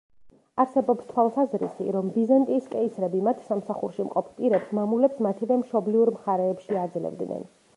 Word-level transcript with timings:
არსებობს 0.61 1.09
თვალსაზრისი, 1.09 1.85
რომ 1.97 2.07
ბიზანტიის 2.15 2.69
კეისრები 2.71 3.21
მათ 3.27 3.43
სამსახურში 3.49 4.07
მყოფ 4.09 4.33
პირებს 4.39 4.73
მამულებს 4.79 5.23
მათივე 5.27 5.59
მშობლიურ 5.63 6.13
მხარეებში 6.17 6.81
აძლევდნენ. 6.87 7.47